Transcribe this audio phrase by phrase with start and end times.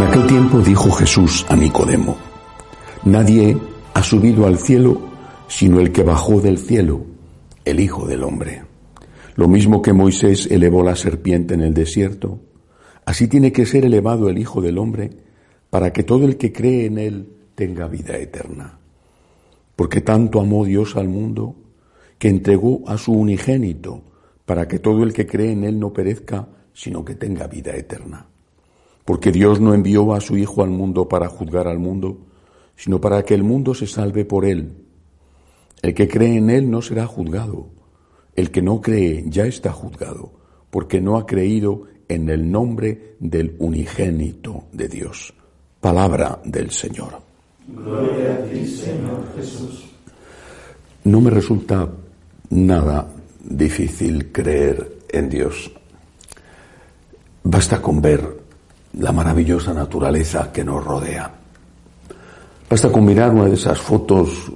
[0.00, 2.16] En aquel tiempo dijo Jesús a Nicodemo,
[3.04, 3.54] Nadie
[3.92, 4.98] ha subido al cielo
[5.46, 7.04] sino el que bajó del cielo,
[7.66, 8.62] el Hijo del Hombre.
[9.36, 12.40] Lo mismo que Moisés elevó la serpiente en el desierto,
[13.04, 15.10] así tiene que ser elevado el Hijo del Hombre
[15.68, 18.78] para que todo el que cree en él tenga vida eterna.
[19.76, 21.56] Porque tanto amó Dios al mundo
[22.18, 24.02] que entregó a su unigénito
[24.46, 28.29] para que todo el que cree en él no perezca, sino que tenga vida eterna.
[29.10, 32.16] Porque Dios no envió a su Hijo al mundo para juzgar al mundo,
[32.76, 34.70] sino para que el mundo se salve por él.
[35.82, 37.70] El que cree en él no será juzgado.
[38.36, 40.30] El que no cree ya está juzgado,
[40.70, 45.34] porque no ha creído en el nombre del unigénito de Dios.
[45.80, 47.20] Palabra del Señor.
[47.66, 49.86] Gloria a ti, Señor Jesús.
[51.02, 51.90] No me resulta
[52.50, 53.08] nada
[53.42, 55.72] difícil creer en Dios.
[57.42, 58.39] Basta con ver
[58.94, 61.30] la maravillosa naturaleza que nos rodea.
[62.68, 64.50] Basta con mirar una de esas fotos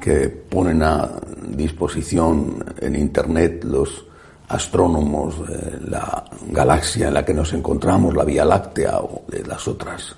[0.00, 1.10] que ponen a
[1.48, 4.04] disposición en Internet los
[4.48, 10.14] astrónomos de la galaxia en la que nos encontramos, la Vía Láctea o las otras.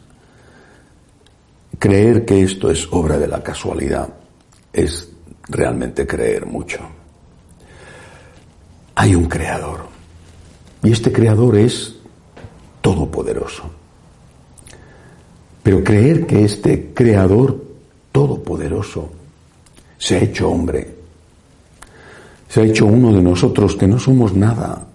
[1.78, 4.08] Creer que esto es obra de la casualidad
[4.72, 5.08] es
[5.48, 6.80] realmente creer mucho.
[8.94, 9.86] Hay un creador
[10.82, 11.97] y este creador es
[12.80, 13.64] todopoderoso.
[15.62, 17.62] Pero creer que este creador
[18.12, 19.10] todopoderoso
[19.98, 20.96] se ha hecho hombre,
[22.48, 24.86] se ha hecho uno de nosotros que no somos nada,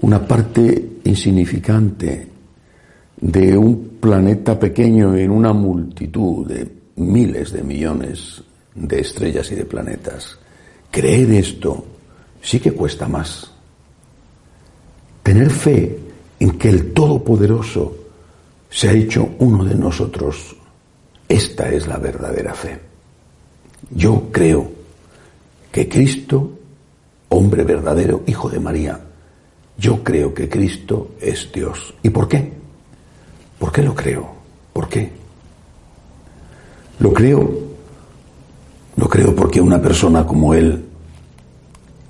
[0.00, 2.28] una parte insignificante
[3.20, 8.42] de un planeta pequeño en una multitud de miles de millones
[8.74, 10.38] de estrellas y de planetas.
[10.90, 11.84] Creer esto
[12.42, 13.50] sí que cuesta más.
[15.22, 16.03] Tener fe
[16.44, 17.96] en que el Todopoderoso
[18.68, 20.54] se ha hecho uno de nosotros,
[21.26, 22.78] esta es la verdadera fe.
[23.90, 24.70] Yo creo
[25.72, 26.52] que Cristo,
[27.30, 29.00] hombre verdadero, hijo de María,
[29.78, 31.94] yo creo que Cristo es Dios.
[32.02, 32.52] ¿Y por qué?
[33.58, 34.28] ¿Por qué lo creo?
[34.74, 35.10] ¿Por qué?
[36.98, 37.58] Lo creo,
[38.96, 40.84] lo creo porque una persona como Él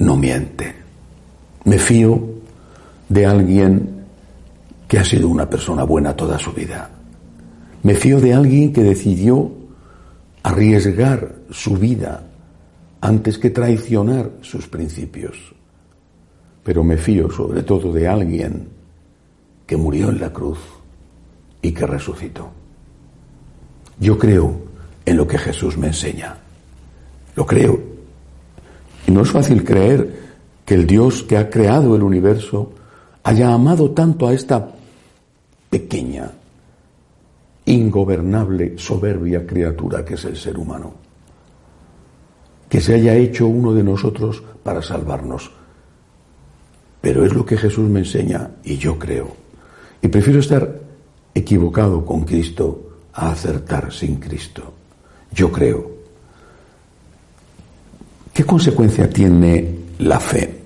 [0.00, 0.74] no miente.
[1.66, 2.20] Me fío
[3.08, 3.93] de alguien
[4.94, 6.88] que ha sido una persona buena toda su vida.
[7.82, 9.50] Me fío de alguien que decidió
[10.44, 12.22] arriesgar su vida
[13.00, 15.52] antes que traicionar sus principios.
[16.62, 18.68] Pero me fío sobre todo de alguien
[19.66, 20.60] que murió en la cruz
[21.60, 22.52] y que resucitó.
[23.98, 24.54] Yo creo
[25.04, 26.36] en lo que Jesús me enseña.
[27.34, 27.80] Lo creo.
[29.08, 30.20] Y no es fácil creer
[30.64, 32.70] que el Dios que ha creado el universo
[33.24, 34.73] haya amado tanto a esta
[35.74, 36.30] pequeña,
[37.64, 40.94] ingobernable, soberbia criatura que es el ser humano.
[42.68, 45.50] Que se haya hecho uno de nosotros para salvarnos.
[47.00, 49.34] Pero es lo que Jesús me enseña y yo creo.
[50.00, 50.78] Y prefiero estar
[51.34, 54.62] equivocado con Cristo a acertar sin Cristo.
[55.32, 55.90] Yo creo.
[58.32, 60.56] ¿Qué consecuencia tiene la fe?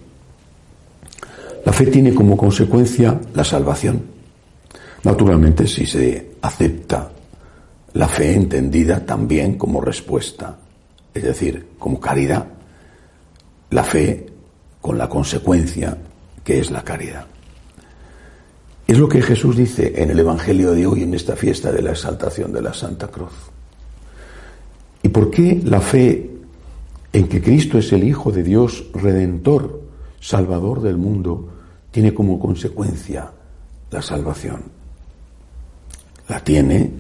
[1.65, 4.18] La fe tiene como consecuencia la salvación.
[5.05, 7.11] Naturalmente, si se acepta
[7.95, 10.59] la fe entendida también como respuesta,
[11.15, 12.47] es decir, como caridad,
[13.71, 14.27] la fe
[14.81, 15.97] con la consecuencia
[16.45, 17.27] que es la caridad.
[18.87, 21.91] Es lo que Jesús dice en el Evangelio de hoy, en esta fiesta de la
[21.91, 23.35] exaltación de la Santa Cruz.
[25.03, 26.31] ¿Y por qué la fe
[27.13, 29.83] en que Cristo es el Hijo de Dios, Redentor,
[30.21, 31.49] Salvador del mundo,
[31.91, 33.31] tiene como consecuencia
[33.91, 34.78] la salvación?
[36.29, 36.91] La tiene,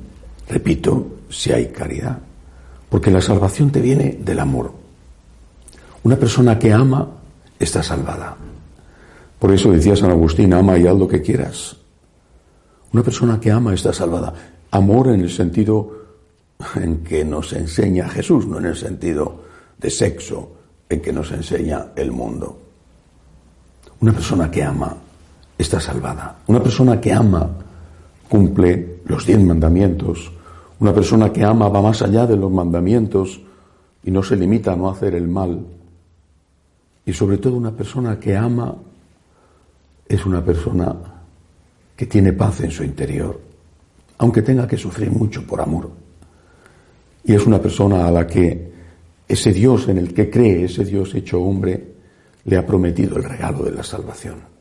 [0.48, 2.18] repito, si hay caridad.
[2.88, 4.72] Porque la salvación te viene del amor.
[6.02, 7.06] Una persona que ama
[7.58, 8.36] está salvada.
[9.38, 11.76] Por eso decía San Agustín, ama y haz lo que quieras.
[12.92, 14.32] Una persona que ama está salvada.
[14.70, 15.98] Amor en el sentido
[16.74, 19.44] en que nos enseña Jesús, no en el sentido
[19.76, 20.52] de sexo
[20.88, 22.58] en que nos enseña el mundo.
[24.00, 24.96] Una persona que ama
[25.56, 26.38] está salvada.
[26.46, 27.50] Una persona que ama
[28.28, 30.30] cumple los diez mandamientos.
[30.80, 33.40] Una persona que ama va más allá de los mandamientos
[34.04, 35.66] y no se limita a no hacer el mal.
[37.04, 38.74] Y sobre todo una persona que ama
[40.06, 40.94] es una persona
[41.96, 43.40] que tiene paz en su interior,
[44.18, 45.90] aunque tenga que sufrir mucho por amor.
[47.24, 48.72] Y es una persona a la que
[49.26, 51.94] ese Dios en el que cree, ese Dios hecho hombre,
[52.44, 54.57] le ha prometido el regalo de la salvación.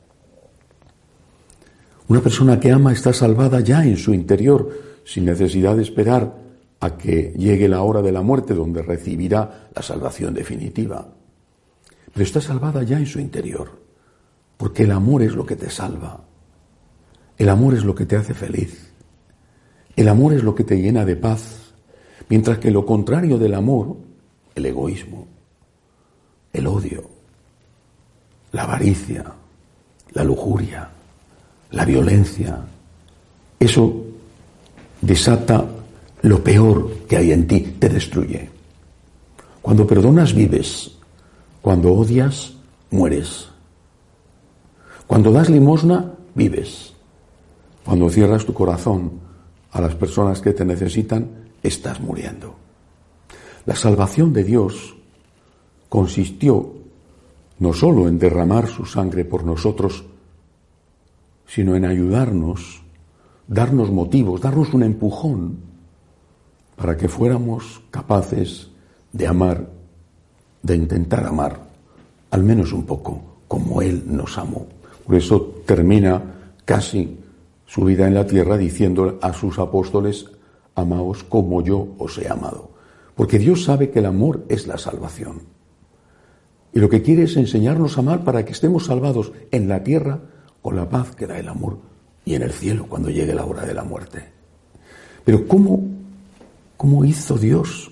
[2.09, 6.35] Una persona que ama está salvada ya en su interior, sin necesidad de esperar
[6.79, 11.09] a que llegue la hora de la muerte donde recibirá la salvación definitiva.
[12.13, 13.71] Pero está salvada ya en su interior,
[14.55, 16.23] porque el amor es lo que te salva.
[17.37, 18.91] El amor es lo que te hace feliz.
[19.95, 21.73] El amor es lo que te llena de paz,
[22.29, 23.97] mientras que lo contrario del amor,
[24.55, 25.27] el egoísmo,
[26.53, 27.03] el odio,
[28.53, 29.25] la avaricia,
[30.13, 30.89] la lujuria,
[31.71, 32.59] la violencia,
[33.59, 34.05] eso
[35.01, 35.65] desata
[36.21, 38.49] lo peor que hay en ti, te destruye.
[39.61, 40.91] Cuando perdonas vives,
[41.61, 42.53] cuando odias
[42.91, 43.49] mueres.
[45.05, 46.93] Cuando das limosna vives.
[47.83, 49.19] Cuando cierras tu corazón
[49.71, 51.29] a las personas que te necesitan,
[51.63, 52.55] estás muriendo.
[53.65, 54.95] La salvación de Dios
[55.89, 56.73] consistió
[57.59, 60.05] no solo en derramar su sangre por nosotros,
[61.47, 62.83] sino en ayudarnos,
[63.47, 65.57] darnos motivos, darnos un empujón
[66.75, 68.69] para que fuéramos capaces
[69.11, 69.69] de amar,
[70.61, 71.59] de intentar amar,
[72.29, 74.67] al menos un poco, como Él nos amó.
[75.05, 76.21] Por eso termina
[76.65, 77.17] casi
[77.65, 80.27] su vida en la tierra diciendo a sus apóstoles,
[80.75, 82.69] amaos como yo os he amado.
[83.15, 85.41] Porque Dios sabe que el amor es la salvación.
[86.73, 90.19] Y lo que quiere es enseñarnos a amar para que estemos salvados en la tierra
[90.61, 91.77] con la paz que da el amor
[92.25, 94.23] y en el cielo cuando llegue la hora de la muerte.
[95.23, 95.81] Pero ¿cómo,
[96.75, 97.91] cómo hizo Dios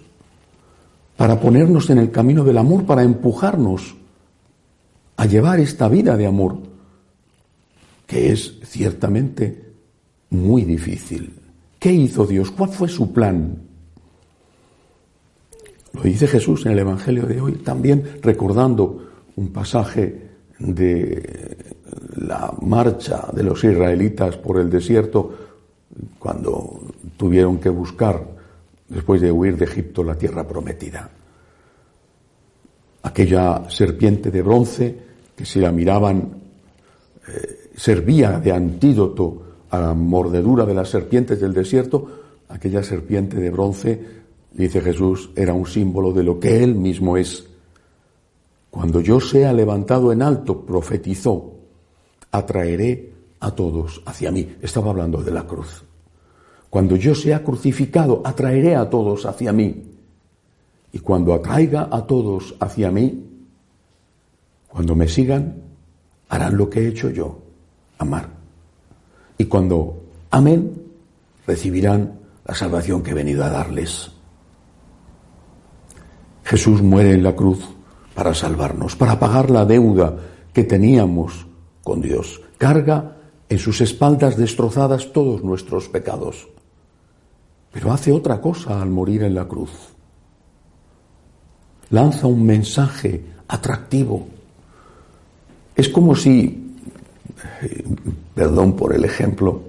[1.15, 3.95] para ponernos en el camino del amor, para empujarnos
[5.17, 6.57] a llevar esta vida de amor,
[8.05, 9.73] que es ciertamente
[10.29, 11.33] muy difícil?
[11.79, 12.51] ¿Qué hizo Dios?
[12.51, 13.61] ¿Cuál fue su plan?
[15.93, 20.29] Lo dice Jesús en el Evangelio de hoy, también recordando un pasaje
[20.59, 21.75] de
[22.27, 25.33] la marcha de los israelitas por el desierto
[26.19, 26.81] cuando
[27.15, 28.21] tuvieron que buscar,
[28.87, 31.09] después de huir de Egipto, la tierra prometida.
[33.03, 34.97] Aquella serpiente de bronce
[35.35, 36.29] que si la miraban
[37.27, 42.07] eh, servía de antídoto a la mordedura de las serpientes del desierto,
[42.49, 44.01] aquella serpiente de bronce,
[44.53, 47.45] dice Jesús, era un símbolo de lo que Él mismo es.
[48.69, 51.54] Cuando yo sea levantado en alto, profetizó,
[52.37, 54.55] atraeré a todos hacia mí.
[54.61, 55.83] Estaba hablando de la cruz.
[56.69, 59.91] Cuando yo sea crucificado, atraeré a todos hacia mí.
[60.91, 63.25] Y cuando atraiga a todos hacia mí,
[64.67, 65.61] cuando me sigan,
[66.29, 67.39] harán lo que he hecho yo,
[67.97, 68.29] amar.
[69.37, 70.83] Y cuando amen,
[71.47, 74.11] recibirán la salvación que he venido a darles.
[76.43, 77.65] Jesús muere en la cruz
[78.13, 80.15] para salvarnos, para pagar la deuda
[80.53, 81.45] que teníamos
[81.85, 82.41] con Dios.
[82.57, 83.15] Carga
[83.47, 86.47] en sus espaldas destrozadas todos nuestros pecados.
[87.71, 89.69] Pero hace otra cosa al morir en la cruz.
[91.91, 94.27] Lanza un mensaje atractivo.
[95.75, 96.75] Es como si,
[98.33, 99.61] perdón por el ejemplo,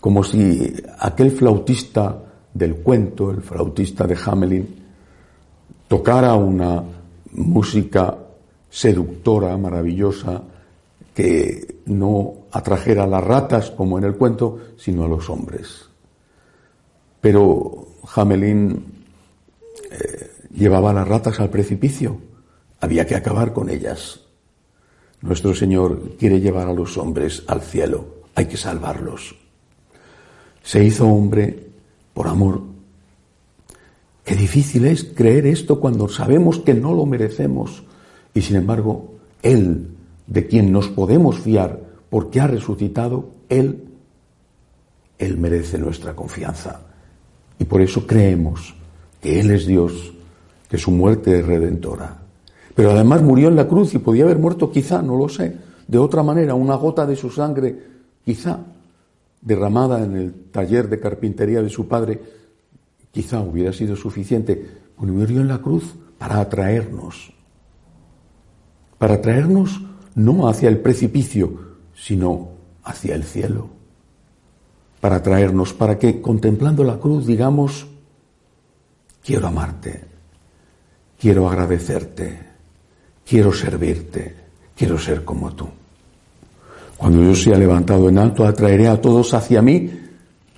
[0.00, 2.22] como si aquel flautista
[2.54, 4.76] del cuento, el flautista de Hamelin,
[5.88, 6.82] tocara una
[7.32, 8.16] música
[8.70, 10.42] seductora, maravillosa,
[11.14, 15.88] que no atrajera a las ratas como en el cuento, sino a los hombres.
[17.20, 18.84] Pero Hamelin
[19.90, 22.18] eh, llevaba las ratas al precipicio,
[22.80, 24.20] había que acabar con ellas.
[25.20, 29.36] Nuestro Señor quiere llevar a los hombres al cielo, hay que salvarlos.
[30.62, 31.68] Se hizo hombre
[32.14, 32.62] por amor.
[34.24, 37.82] Qué difícil es creer esto cuando sabemos que no lo merecemos
[38.34, 39.88] y sin embargo Él
[40.32, 43.84] de quien nos podemos fiar porque ha resucitado, Él,
[45.18, 46.80] Él merece nuestra confianza.
[47.58, 48.74] Y por eso creemos
[49.20, 50.14] que Él es Dios,
[50.70, 52.16] que su muerte es redentora.
[52.74, 55.54] Pero además murió en la cruz y podía haber muerto quizá, no lo sé,
[55.86, 57.78] de otra manera, una gota de su sangre,
[58.24, 58.58] quizá,
[59.42, 62.18] derramada en el taller de carpintería de su padre,
[63.10, 64.66] quizá hubiera sido suficiente.
[64.96, 67.34] murió en la cruz para atraernos,
[68.96, 71.52] para atraernos no hacia el precipicio,
[71.94, 72.50] sino
[72.84, 73.68] hacia el cielo,
[75.00, 77.86] para traernos, para que contemplando la cruz digamos,
[79.24, 80.04] quiero amarte,
[81.18, 82.38] quiero agradecerte,
[83.24, 84.34] quiero servirte,
[84.76, 85.68] quiero ser como tú.
[86.96, 89.90] Cuando yo sea levantado en alto, atraeré a todos hacia mí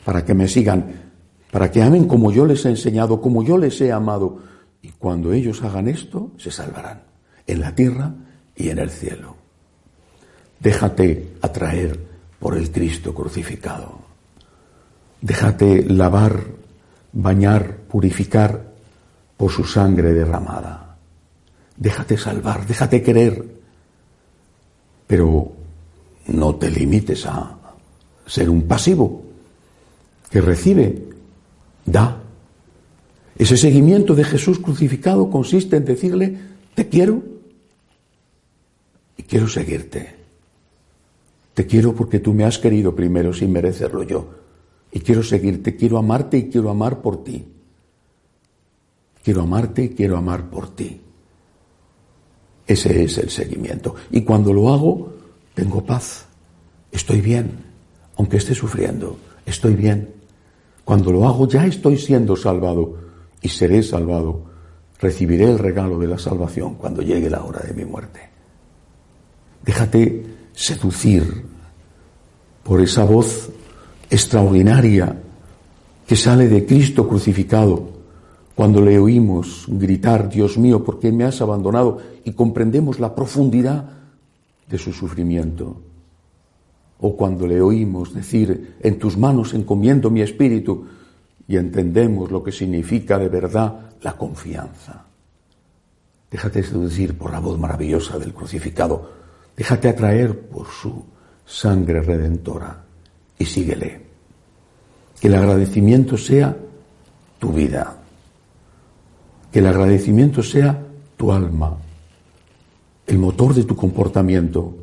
[0.04, 1.12] para que me sigan,
[1.50, 4.40] para que amen como yo les he enseñado, como yo les he amado.
[4.82, 7.02] Y cuando ellos hagan esto, se salvarán,
[7.46, 8.12] en la tierra
[8.54, 9.43] y en el cielo.
[10.64, 12.00] Déjate atraer
[12.40, 13.98] por el Cristo crucificado.
[15.20, 16.42] Déjate lavar,
[17.12, 18.72] bañar, purificar
[19.36, 20.96] por su sangre derramada.
[21.76, 23.44] Déjate salvar, déjate querer,
[25.06, 25.52] pero
[26.28, 27.58] no te limites a
[28.26, 29.22] ser un pasivo
[30.30, 31.10] que recibe,
[31.84, 32.22] da.
[33.36, 36.38] Ese seguimiento de Jesús crucificado consiste en decirle,
[36.74, 37.22] te quiero
[39.18, 40.13] y quiero seguirte.
[41.54, 44.28] Te quiero porque tú me has querido primero sin merecerlo yo.
[44.90, 47.44] Y quiero seguirte, quiero amarte y quiero amar por ti.
[49.22, 51.00] Quiero amarte y quiero amar por ti.
[52.66, 53.94] Ese es el seguimiento.
[54.10, 55.12] Y cuando lo hago,
[55.54, 56.26] tengo paz.
[56.90, 57.64] Estoy bien.
[58.16, 60.12] Aunque esté sufriendo, estoy bien.
[60.84, 62.96] Cuando lo hago ya estoy siendo salvado
[63.40, 64.44] y seré salvado.
[65.00, 68.20] Recibiré el regalo de la salvación cuando llegue la hora de mi muerte.
[69.64, 71.44] Déjate seducir
[72.62, 73.50] por esa voz
[74.08, 75.20] extraordinaria
[76.06, 77.94] que sale de Cristo crucificado
[78.54, 81.98] cuando le oímos gritar, Dios mío, ¿por qué me has abandonado?
[82.24, 83.90] Y comprendemos la profundidad
[84.68, 85.80] de su sufrimiento.
[87.00, 90.86] O cuando le oímos decir, en tus manos encomiendo mi espíritu,
[91.48, 95.04] y entendemos lo que significa de verdad la confianza.
[96.30, 99.23] Déjate seducir por la voz maravillosa del crucificado,
[99.56, 101.04] déjate atraer por su
[101.46, 102.84] sangre redentora
[103.38, 104.02] y síguele.
[105.20, 106.56] Que el agradecimiento sea
[107.38, 107.96] tu vida,
[109.52, 110.82] que el agradecimiento sea
[111.16, 111.76] tu alma,
[113.06, 114.74] el motor de tu comportamiento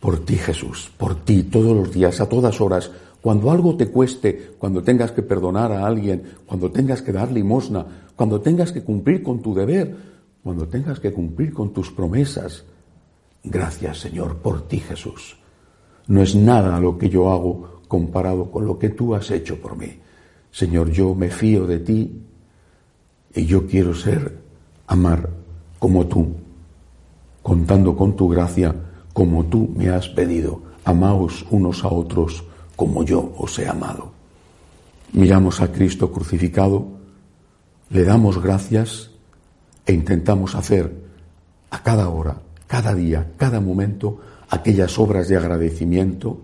[0.00, 4.54] por ti Jesús, por ti todos los días, a todas horas, cuando algo te cueste,
[4.58, 9.22] cuando tengas que perdonar a alguien, cuando tengas que dar limosna, cuando tengas que cumplir
[9.22, 9.94] con tu deber,
[10.42, 12.64] cuando tengas que cumplir con tus promesas.
[13.44, 15.36] Gracias Señor por ti Jesús.
[16.06, 19.76] No es nada lo que yo hago comparado con lo que tú has hecho por
[19.76, 20.00] mí.
[20.50, 22.22] Señor, yo me fío de ti
[23.34, 24.38] y yo quiero ser,
[24.86, 25.30] amar
[25.78, 26.34] como tú,
[27.42, 28.74] contando con tu gracia,
[29.12, 30.62] como tú me has pedido.
[30.84, 32.44] Amaos unos a otros
[32.76, 34.12] como yo os he amado.
[35.12, 36.86] Miramos a Cristo crucificado,
[37.90, 39.10] le damos gracias
[39.86, 40.92] e intentamos hacer
[41.70, 42.38] a cada hora,
[42.72, 46.40] cada día, cada momento, aquellas obras de agradecimiento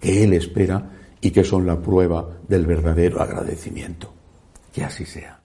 [0.00, 0.90] que Él espera
[1.20, 4.10] y que son la prueba del verdadero agradecimiento.
[4.72, 5.38] Que así sea.